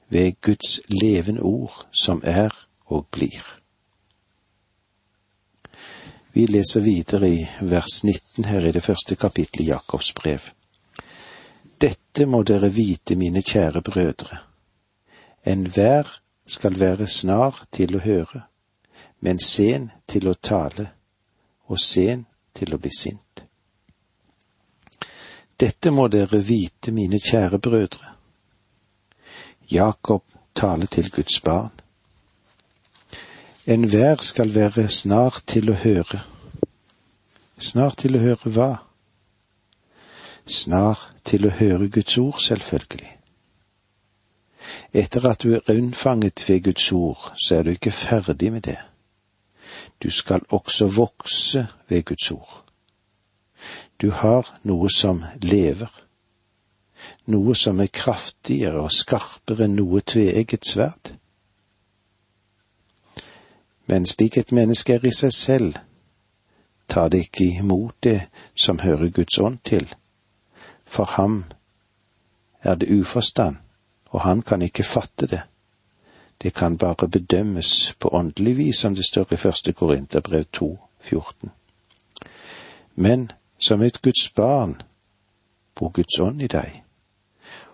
ved 0.09 0.41
Guds 0.41 0.81
levende 0.89 1.43
ord, 1.43 1.87
som 1.93 2.21
er 2.25 2.51
og 2.87 3.07
blir. 3.11 3.64
Vi 6.37 6.47
leser 6.47 6.81
videre 6.81 7.29
i 7.29 7.49
vers 7.61 8.05
19 8.05 8.45
her 8.45 8.65
i 8.67 8.73
det 8.73 8.81
første 8.83 9.15
kapittelet 9.15 9.61
i 9.63 9.69
Jakobs 9.69 10.09
brev. 10.19 10.49
Dette 11.79 12.27
må 12.27 12.41
dere 12.43 12.73
vite, 12.75 13.15
mine 13.15 13.39
kjære 13.39 13.83
brødre. 13.87 14.39
Enhver 15.47 16.11
skal 16.47 16.81
være 16.81 17.07
snar 17.07 17.61
til 17.71 17.95
å 17.95 18.03
høre, 18.03 18.43
men 19.23 19.39
sen 19.39 19.93
til 20.11 20.27
å 20.27 20.35
tale, 20.35 20.89
og 21.71 21.79
sen 21.79 22.27
til 22.51 22.75
å 22.75 22.83
bli 22.83 22.91
sint. 22.91 23.45
Dette 25.55 25.95
må 25.95 26.09
dere 26.11 26.43
vite, 26.43 26.91
mine 26.91 27.23
kjære 27.23 27.63
brødre. 27.63 28.11
Jakob 29.71 30.27
taler 30.55 30.91
til 30.91 31.15
Guds 31.15 31.39
barn. 31.47 31.84
Enhver 33.67 34.17
skal 34.17 34.55
være 34.55 34.89
snar 34.89 35.39
til 35.47 35.71
å 35.73 35.75
høre. 35.81 36.19
Snart 37.57 38.03
til 38.03 38.19
å 38.19 38.21
høre 38.21 38.51
hva? 38.53 38.73
Snar 40.45 41.01
til 41.25 41.49
å 41.49 41.53
høre 41.57 41.89
Guds 41.89 42.19
ord, 42.21 42.43
selvfølgelig. 42.45 43.15
Etter 44.93 45.31
at 45.31 45.41
du 45.47 45.55
er 45.55 45.73
unnfanget 45.73 46.45
ved 46.49 46.61
Guds 46.69 46.91
ord, 46.93 47.33
så 47.41 47.57
er 47.57 47.65
du 47.65 47.73
ikke 47.73 47.95
ferdig 47.97 48.53
med 48.53 48.67
det. 48.69 48.77
Du 50.03 50.11
skal 50.11 50.45
også 50.53 50.91
vokse 50.93 51.67
ved 51.89 52.05
Guds 52.05 52.31
ord. 52.37 52.63
Du 53.97 54.11
har 54.11 54.53
noe 54.69 54.93
som 54.93 55.25
lever, 55.41 55.89
noe 57.33 57.57
som 57.57 57.81
er 57.81 57.89
kraftigere 57.89 58.85
og 58.85 58.93
skarpere 58.93 59.65
enn 59.65 59.79
noe 59.81 60.05
tveegget 60.05 60.69
sverd. 60.69 61.17
Men 63.87 64.07
slik 64.07 64.37
et 64.39 64.53
menneske 64.53 64.95
er 64.95 65.05
i 65.05 65.13
seg 65.13 65.33
selv, 65.33 65.75
tar 66.89 67.09
det 67.09 67.19
ikke 67.27 67.45
imot 67.61 67.95
det 68.05 68.21
som 68.55 68.79
hører 68.79 69.11
Guds 69.11 69.39
ånd 69.39 69.59
til. 69.65 69.89
For 70.85 71.05
ham 71.05 71.45
er 72.63 72.75
det 72.75 73.01
uforstand, 73.01 73.57
og 74.07 74.21
han 74.21 74.43
kan 74.43 74.63
ikke 74.63 74.85
fatte 74.85 75.27
det. 75.27 75.43
Det 76.43 76.55
kan 76.55 76.79
bare 76.79 77.09
bedømmes 77.09 77.95
på 78.01 78.09
åndelig 78.13 78.57
vis, 78.57 78.77
som 78.77 78.95
det 78.95 79.05
står 79.05 79.33
i 79.33 79.37
første 79.37 79.73
Korinterbrev 79.73 80.45
2, 80.53 80.79
14. 81.01 81.51
Men 82.95 83.31
som 83.59 83.83
et 83.83 84.03
Guds 84.03 84.31
barn 84.31 84.83
bor 85.75 85.89
Guds 85.89 86.21
ånd 86.21 86.43
i 86.43 86.47
deg, 86.47 86.83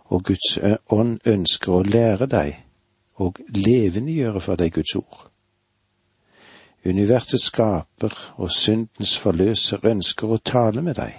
og 0.05 0.25
Guds 0.25 0.59
ånd 0.91 1.19
ønsker 1.27 1.73
å 1.73 1.83
lære 1.83 2.27
deg 2.27 2.63
og 3.15 3.39
levendegjøre 3.49 4.41
for 4.41 4.57
deg 4.57 4.73
Guds 4.73 4.95
ord. 4.95 5.30
Universets 6.85 7.51
skaper 7.51 8.15
og 8.37 8.53
syndens 8.53 9.17
forløser 9.19 9.85
ønsker 9.87 10.33
å 10.33 10.41
tale 10.45 10.83
med 10.83 10.97
deg. 11.01 11.19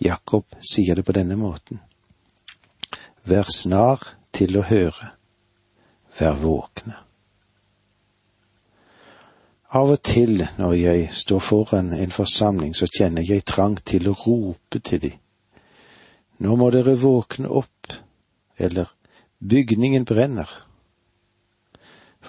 Jakob 0.00 0.46
sier 0.64 0.96
det 0.96 1.04
på 1.04 1.12
denne 1.12 1.36
måten. 1.36 1.80
Vær 3.28 3.50
snar 3.52 4.00
til 4.32 4.56
å 4.56 4.64
høre, 4.64 5.12
vær 6.18 6.38
våkne. 6.40 6.96
Av 9.70 9.90
og 9.92 10.00
til 10.02 10.40
når 10.58 10.72
jeg 10.74 11.10
står 11.14 11.42
foran 11.46 11.92
en 11.94 12.10
forsamling, 12.10 12.72
så 12.74 12.88
kjenner 12.90 13.22
jeg 13.22 13.44
trang 13.46 13.76
til 13.86 14.08
å 14.10 14.16
rope 14.24 14.80
til 14.80 15.02
dem. 15.04 15.18
Nå 16.40 16.56
må 16.56 16.70
dere 16.72 16.96
våkne 16.98 17.52
opp, 17.52 17.92
eller 18.58 18.88
bygningen 19.38 20.08
brenner. 20.08 20.48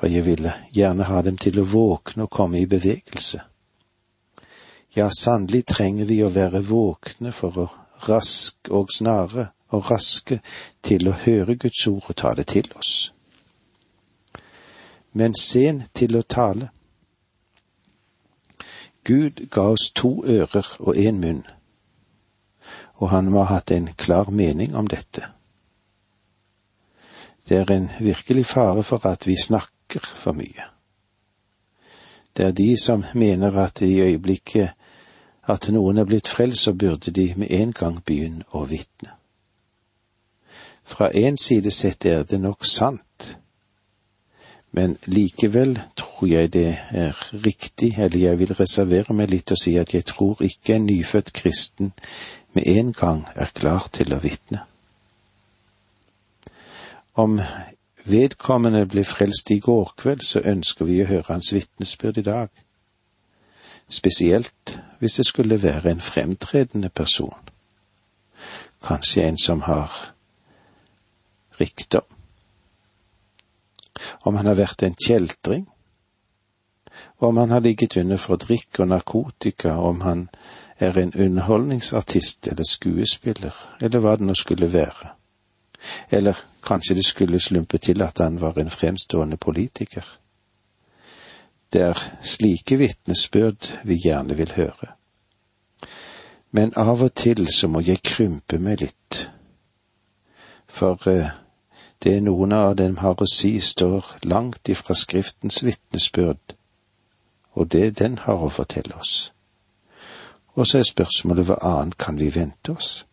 For 0.02 0.10
jeg 0.10 0.26
ville 0.26 0.52
gjerne 0.74 1.06
ha 1.06 1.20
dem 1.22 1.36
til 1.38 1.60
å 1.62 1.64
våkne 1.70 2.26
og 2.26 2.32
komme 2.34 2.58
i 2.58 2.66
bevegelse. 2.66 3.38
Ja, 4.98 5.12
sannelig 5.14 5.68
trenger 5.70 6.08
vi 6.10 6.16
å 6.26 6.32
være 6.34 6.64
våkne 6.66 7.30
for 7.32 7.60
å 7.62 7.66
raske 8.08 8.74
og 8.74 8.90
snare 8.90 9.52
og 9.70 9.92
raske 9.92 10.40
til 10.82 11.06
å 11.06 11.14
høre 11.22 11.54
Guds 11.54 11.84
ord 11.88 12.08
og 12.10 12.18
ta 12.18 12.32
det 12.34 12.48
til 12.50 12.66
oss. 12.80 13.12
Men 15.14 15.38
sen 15.38 15.84
til 15.94 16.18
å 16.18 16.24
tale. 16.26 16.72
Gud 19.06 19.44
ga 19.54 19.68
oss 19.76 19.92
to 19.94 20.24
ører 20.26 20.72
og 20.80 20.98
én 20.98 21.20
munn, 21.22 21.44
og 22.98 23.14
han 23.14 23.30
må 23.30 23.46
ha 23.46 23.60
hatt 23.60 23.70
en 23.78 23.92
klar 23.94 24.34
mening 24.34 24.74
om 24.74 24.90
dette. 24.90 25.30
Det 27.46 27.62
er 27.62 27.72
en 27.78 27.88
virkelig 28.00 28.48
fare 28.50 28.82
for 28.84 29.06
at 29.06 29.30
vi 29.30 29.38
snakker 29.38 29.81
for 30.00 30.32
mye. 30.38 30.68
Det 32.38 32.46
er 32.46 32.52
de 32.52 32.76
som 32.80 33.04
mener 33.14 33.58
at 33.58 33.82
i 33.82 34.00
øyeblikket 34.00 34.70
at 35.44 35.68
noen 35.70 35.98
er 35.98 36.06
blitt 36.06 36.28
frelst, 36.28 36.64
så 36.64 36.74
burde 36.74 37.12
de 37.12 37.34
med 37.38 37.52
en 37.52 37.74
gang 37.74 38.00
begynne 38.06 38.46
å 38.52 38.66
vitne. 38.70 39.18
Fra 40.84 41.12
en 41.16 41.38
side 41.38 41.72
sett 41.72 42.06
er 42.06 42.24
det 42.24 42.40
nok 42.42 42.66
sant, 42.66 43.38
men 44.72 44.98
likevel 45.06 45.76
tror 46.00 46.28
jeg 46.28 46.54
det 46.54 46.68
er 46.96 47.18
riktig, 47.46 47.98
eller 48.00 48.20
jeg 48.20 48.40
vil 48.40 48.54
reservere 48.56 49.14
meg 49.14 49.32
litt 49.32 49.52
og 49.52 49.60
si 49.60 49.76
at 49.80 49.94
jeg 49.94 50.06
tror 50.08 50.40
ikke 50.44 50.76
en 50.76 50.88
nyfødt 50.88 51.34
kristen 51.36 51.92
med 52.56 52.68
en 52.68 52.94
gang 52.94 53.26
er 53.36 53.52
klar 53.56 53.90
til 53.92 54.14
å 54.16 54.22
vitne. 54.24 54.64
Om 57.20 57.42
vedkommende 58.06 58.86
ble 58.90 59.04
frelst 59.06 59.52
i 59.52 59.60
går 59.60 59.94
kveld, 59.98 60.22
så 60.26 60.42
ønsker 60.46 60.86
vi 60.86 61.02
å 61.04 61.10
høre 61.10 61.34
hans 61.34 61.54
vitnesbyrd 61.54 62.18
i 62.18 62.28
dag 62.28 62.50
spesielt 63.92 64.82
hvis 65.00 65.14
det 65.14 65.26
skulle 65.26 65.64
være 65.64 65.92
en 65.92 66.02
fremtredende 66.02 66.90
person, 66.90 67.50
kanskje 68.84 69.24
en 69.28 69.38
som 69.38 69.62
har 69.62 70.14
rikdom. 71.60 72.06
Om 74.22 74.36
han 74.36 74.46
har 74.46 74.56
vært 74.56 74.84
en 74.84 74.96
kjeltring, 75.06 75.68
om 77.20 77.38
han 77.38 77.50
har 77.50 77.60
ligget 77.60 77.98
under 77.98 78.18
for 78.18 78.36
drikk 78.36 78.80
og 78.80 78.88
narkotika, 78.88 79.76
om 79.78 80.02
han 80.02 80.30
er 80.80 80.98
en 80.98 81.14
underholdningsartist 81.14 82.48
eller 82.48 82.66
skuespiller, 82.70 83.54
eller 83.82 84.00
hva 84.00 84.16
det 84.18 84.26
nå 84.26 84.34
skulle 84.38 84.72
være. 84.74 85.14
Eller 86.10 86.38
kanskje 86.64 86.96
det 86.96 87.06
skulle 87.06 87.40
slumpe 87.40 87.78
til 87.78 88.02
at 88.02 88.20
han 88.20 88.42
var 88.42 88.58
en 88.58 88.70
fremstående 88.70 89.38
politiker. 89.38 90.06
Det 91.74 91.82
er 91.82 92.00
slike 92.22 92.78
vitnesbyrd 92.78 93.72
vi 93.84 93.96
gjerne 94.04 94.36
vil 94.36 94.52
høre. 94.52 94.96
Men 96.52 96.74
av 96.76 97.02
og 97.02 97.14
til 97.16 97.48
så 97.48 97.68
må 97.68 97.80
jeg 97.80 98.04
krympe 98.04 98.60
meg 98.60 98.82
litt, 98.82 99.30
for 100.68 101.08
eh, 101.08 101.30
det 102.04 102.18
noen 102.24 102.52
av 102.52 102.76
dem 102.76 102.98
har 102.98 103.16
å 103.22 103.28
si, 103.30 103.60
står 103.60 104.18
langt 104.24 104.70
ifra 104.70 104.96
Skriftens 104.96 105.62
vitnesbyrd, 105.64 106.56
og 107.54 107.72
det 107.72 108.00
den 108.00 108.18
har 108.26 108.44
å 108.44 108.50
fortelle 108.50 108.96
oss. 109.00 109.32
Og 110.56 110.68
så 110.68 110.82
er 110.82 110.90
spørsmålet 110.90 111.48
hva 111.48 111.60
annet 111.64 111.98
kan 111.98 112.20
vi 112.20 112.28
vente 112.36 112.76
oss? 112.76 113.06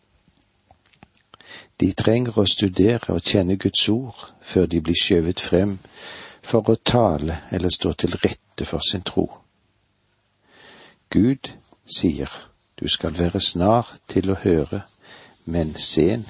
De 1.79 1.93
trenger 1.95 2.35
å 2.39 2.47
studere 2.47 3.15
og 3.15 3.23
kjenne 3.23 3.55
Guds 3.55 3.85
ord 3.91 4.23
før 4.43 4.67
de 4.67 4.81
blir 4.83 4.99
skjøvet 4.99 5.39
frem 5.39 5.77
for 6.43 6.67
å 6.67 6.75
tale 6.75 7.43
eller 7.55 7.71
stå 7.71 7.93
til 8.03 8.17
rette 8.19 8.67
for 8.67 8.83
sin 8.83 9.05
tro. 9.07 9.27
Gud 11.09 11.51
sier 11.87 12.31
du 12.79 12.87
skal 12.87 13.15
være 13.15 13.39
snar 13.43 13.87
til 14.07 14.31
å 14.31 14.37
høre, 14.43 14.83
men 15.45 15.73
sen 15.75 16.25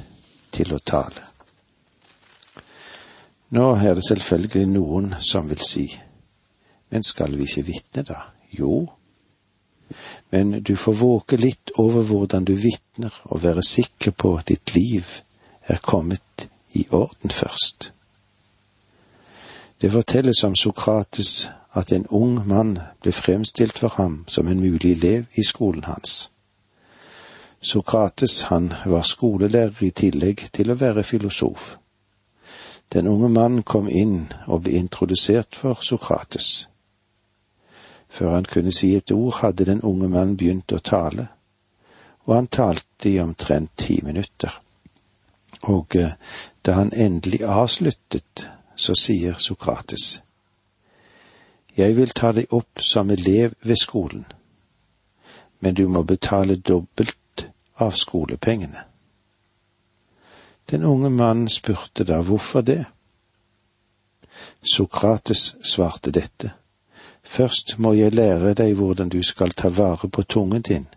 til 0.53 0.73
å 0.73 0.79
tale. 0.79 1.25
Nå 3.53 3.65
er 3.81 3.97
det 3.97 4.05
selvfølgelig 4.05 4.65
noen 4.69 5.15
som 5.25 5.49
vil 5.49 5.61
si, 5.65 5.87
men 6.89 7.05
skal 7.05 7.33
vi 7.37 7.45
ikke 7.49 7.65
vitne 7.69 8.05
da? 8.05 8.19
Jo, 8.53 8.85
men 10.29 10.59
du 10.61 10.75
får 10.77 10.97
våke 11.01 11.37
litt 11.37 11.73
over 11.81 12.05
hvordan 12.05 12.45
du 12.45 12.53
vitner 12.57 13.13
og 13.29 13.43
være 13.43 13.65
sikker 13.65 14.13
på 14.13 14.35
ditt 14.45 14.75
liv 14.75 15.09
er 15.69 15.77
kommet 15.77 16.49
i 16.73 16.87
orden 16.91 17.31
først. 17.31 17.93
Det 19.81 19.91
fortelles 19.91 20.43
om 20.43 20.55
Sokrates 20.55 21.49
at 21.73 21.91
en 21.91 22.07
ung 22.07 22.47
mann 22.47 22.79
ble 23.01 23.11
fremstilt 23.11 23.79
for 23.79 23.93
ham 23.95 24.23
som 24.27 24.47
en 24.47 24.59
mulig 24.59 24.91
elev 24.91 25.25
i 25.35 25.43
skolen 25.43 25.83
hans. 25.83 26.31
Sokrates 27.61 28.41
han 28.41 28.73
var 28.85 29.03
skolelærer 29.03 29.83
i 29.83 29.91
tillegg 29.91 30.49
til 30.53 30.71
å 30.71 30.79
være 30.79 31.03
filosof. 31.03 31.77
Den 32.93 33.07
unge 33.07 33.29
mannen 33.29 33.63
kom 33.63 33.89
inn 33.89 34.31
og 34.47 34.63
ble 34.63 34.79
introdusert 34.79 35.55
for 35.55 35.79
Sokrates. 35.81 36.69
Før 38.09 38.33
han 38.33 38.45
kunne 38.45 38.71
si 38.71 38.95
et 38.95 39.11
ord, 39.11 39.35
hadde 39.41 39.65
den 39.65 39.81
unge 39.81 40.09
mannen 40.09 40.37
begynt 40.37 40.73
å 40.73 40.79
tale, 40.79 41.27
og 42.25 42.35
han 42.35 42.47
talte 42.47 43.09
i 43.09 43.19
omtrent 43.19 43.77
ti 43.77 43.99
minutter. 44.03 44.61
Og 45.61 45.95
eh, 45.95 46.11
da 46.65 46.71
han 46.71 46.93
endelig 46.93 47.43
avsluttet, 47.43 48.49
så 48.75 48.95
sier 48.95 49.37
Sokrates, 49.37 50.21
Jeg 51.77 51.95
vil 51.95 52.09
ta 52.11 52.31
deg 52.35 52.51
opp 52.51 52.81
som 52.81 53.11
elev 53.11 53.53
ved 53.61 53.77
skolen, 53.79 54.25
men 55.59 55.75
du 55.75 55.87
må 55.87 56.03
betale 56.03 56.55
dobbelt 56.55 57.45
av 57.75 57.91
skolepengene. 57.91 58.83
Den 60.71 60.83
unge 60.83 61.09
mannen 61.09 61.49
spurte 61.49 62.03
da 62.03 62.21
hvorfor 62.21 62.61
det. 62.61 62.85
Sokrates 64.73 65.55
svarte 65.63 66.11
dette. 66.11 66.51
Først 67.23 67.75
må 67.77 67.93
jeg 67.93 68.13
lære 68.13 68.53
deg 68.53 68.75
hvordan 68.75 69.09
du 69.09 69.23
skal 69.23 69.51
ta 69.51 69.69
vare 69.69 70.09
på 70.09 70.23
tungen 70.23 70.61
din, 70.61 70.87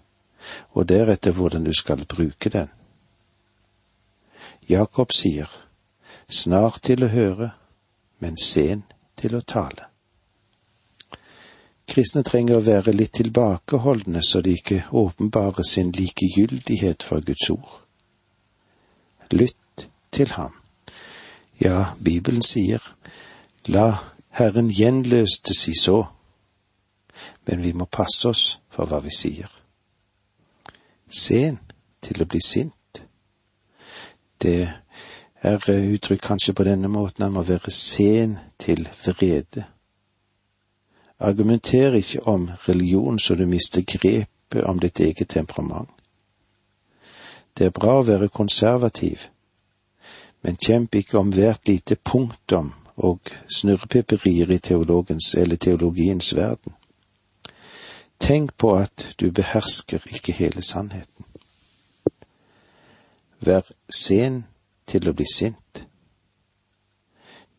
og 0.72 0.88
deretter 0.88 1.32
hvordan 1.32 1.64
du 1.64 1.72
skal 1.72 2.04
bruke 2.04 2.50
den. 2.50 2.68
Jakob 4.68 5.12
sier, 5.12 5.50
snart 6.28 6.82
til 6.86 7.04
å 7.04 7.10
høre, 7.10 7.50
men 8.22 8.36
sen 8.38 8.84
til 9.18 9.34
å 9.36 9.42
tale. 9.42 9.88
Kristne 11.88 12.22
trenger 12.24 12.60
å 12.60 12.64
være 12.64 12.94
litt 12.94 13.12
tilbakeholdne 13.18 14.22
så 14.24 14.40
de 14.40 14.54
ikke 14.56 14.84
åpenbarer 14.96 15.66
sin 15.66 15.90
likegyldighet 15.92 17.02
for 17.02 17.20
Guds 17.26 17.50
ord. 17.50 17.82
Lytt 19.32 19.88
til 20.12 20.32
ham. 20.36 20.54
Ja, 21.60 21.92
Bibelen 22.00 22.42
sier, 22.42 22.80
la 23.66 23.98
Herren 24.32 24.70
gjenløste 24.72 25.54
si 25.54 25.74
så, 25.76 26.04
men 27.46 27.62
vi 27.62 27.72
må 27.76 27.84
passe 27.84 28.28
oss 28.28 28.44
for 28.72 28.88
hva 28.88 29.02
vi 29.04 29.12
sier. 29.12 29.50
Sen 31.08 31.58
til 32.00 32.22
å 32.22 32.28
bli 32.28 32.40
sint. 32.40 32.81
Det 34.42 34.68
er 35.42 35.70
eh, 35.70 35.92
uttrykt 35.94 36.22
kanskje 36.22 36.54
på 36.54 36.64
denne 36.64 36.88
måten, 36.88 37.22
han 37.22 37.32
må 37.32 37.42
være 37.42 37.70
sen 37.70 38.38
til 38.58 38.88
vrede. 39.04 39.64
Argumenter 41.18 41.94
ikke 41.94 42.26
om 42.26 42.50
religion 42.68 43.18
så 43.18 43.34
du 43.34 43.46
mister 43.46 43.82
grepet 43.86 44.64
om 44.64 44.80
ditt 44.80 45.00
eget 45.00 45.28
temperament. 45.28 45.90
Det 47.58 47.66
er 47.66 47.70
bra 47.70 47.98
å 48.00 48.06
være 48.06 48.28
konservativ, 48.28 49.28
men 50.42 50.56
kjemp 50.56 50.94
ikke 50.94 51.18
om 51.18 51.30
hvert 51.30 51.68
lite 51.68 51.96
punktum 51.96 52.72
og 52.96 53.20
snurrepiperier 53.48 54.50
i 54.50 54.58
teologens 54.58 55.34
eller 55.34 55.56
teologiens 55.56 56.34
verden. 56.36 56.74
Tenk 58.18 58.56
på 58.56 58.74
at 58.76 59.14
du 59.20 59.30
behersker 59.30 60.02
ikke 60.14 60.32
hele 60.32 60.62
sannheten. 60.62 61.24
Vær 63.42 63.66
sen 63.90 64.44
til 64.86 65.08
å 65.08 65.14
bli 65.16 65.26
sint. 65.26 65.82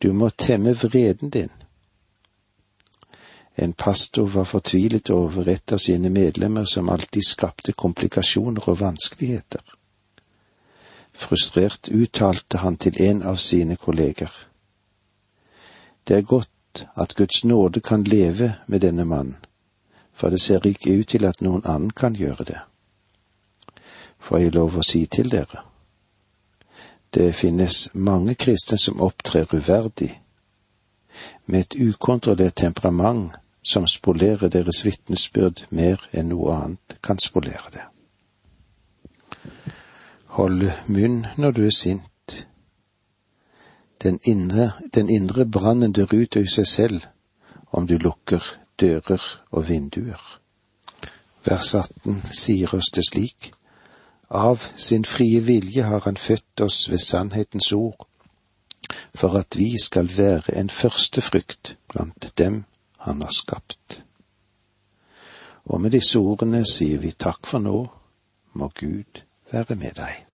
Du 0.00 0.12
må 0.12 0.30
temme 0.30 0.72
vreden 0.74 1.30
din. 1.30 1.52
En 3.54 3.72
pastor 3.72 4.26
var 4.26 4.44
fortvilet 4.44 5.10
over 5.10 5.48
et 5.48 5.72
av 5.72 5.78
sine 5.78 6.10
medlemmer 6.10 6.64
som 6.64 6.88
alltid 6.88 7.22
skapte 7.26 7.72
komplikasjoner 7.72 8.68
og 8.68 8.80
vanskeligheter. 8.80 9.62
Frustrert 11.12 11.88
uttalte 11.88 12.58
han 12.58 12.76
til 12.76 13.02
en 13.02 13.22
av 13.22 13.36
sine 13.36 13.76
kolleger. 13.76 14.32
Det 16.04 16.16
er 16.16 16.26
godt 16.26 16.86
at 16.96 17.14
Guds 17.14 17.44
nåde 17.44 17.80
kan 17.80 18.02
leve 18.02 18.54
med 18.66 18.80
denne 18.80 19.04
mannen, 19.04 19.36
for 20.12 20.30
det 20.30 20.40
ser 20.40 20.66
ikke 20.66 20.98
ut 20.98 21.08
til 21.08 21.24
at 21.24 21.40
noen 21.40 21.62
annen 21.64 21.90
kan 21.90 22.16
gjøre 22.18 22.44
det. 22.44 22.58
Får 24.18 24.38
jeg 24.38 24.54
lov 24.54 24.76
å 24.76 24.82
si 24.82 25.06
til 25.06 25.30
dere? 25.30 25.62
Det 27.14 27.32
finnes 27.32 27.88
mange 27.94 28.34
kristne 28.34 28.78
som 28.78 29.00
opptrer 29.00 29.46
uverdig, 29.54 30.20
med 31.46 31.60
et 31.60 31.74
ukontrollert 31.78 32.56
temperament 32.56 33.36
som 33.62 33.86
spolerer 33.86 34.48
deres 34.48 34.84
vitnesbyrd 34.84 35.64
mer 35.70 36.02
enn 36.12 36.32
noe 36.32 36.56
annet 36.56 36.96
kan 37.02 37.20
spolere 37.22 37.70
det. 37.72 37.84
Hold 40.34 40.66
munn 40.86 41.26
når 41.38 41.50
du 41.54 41.62
er 41.66 41.76
sint. 41.76 42.46
Den 44.02 44.18
indre, 44.26 44.72
indre 44.98 45.46
brannen 45.46 45.92
dør 45.92 46.10
ut 46.12 46.36
av 46.36 46.50
seg 46.50 46.66
selv 46.66 47.06
om 47.70 47.86
du 47.86 47.94
lukker 47.98 48.42
dører 48.80 49.22
og 49.50 49.68
vinduer. 49.68 50.20
Vers 51.46 51.74
18 51.74 52.24
sier 52.34 52.74
oss 52.74 52.90
det 52.94 53.06
slik. 53.06 53.52
Av 54.30 54.62
sin 54.76 55.04
frie 55.04 55.40
vilje 55.40 55.82
har 55.82 56.00
han 56.04 56.16
født 56.16 56.60
oss 56.60 56.90
ved 56.90 56.98
sannhetens 56.98 57.72
ord, 57.72 58.06
for 59.14 59.38
at 59.38 59.56
vi 59.58 59.74
skal 59.78 60.10
være 60.16 60.56
en 60.58 60.70
førstefrykt 60.70 61.76
blant 61.88 62.32
dem 62.38 62.64
han 62.98 63.22
har 63.22 63.30
skapt. 63.30 64.04
Og 65.64 65.80
med 65.80 65.90
disse 65.96 66.18
ordene 66.18 66.64
sier 66.68 67.00
vi 67.00 67.12
takk 67.12 67.46
for 67.46 67.62
nå, 67.64 67.78
må 68.52 68.70
Gud 68.80 69.24
være 69.52 69.76
med 69.80 69.96
deg. 69.96 70.22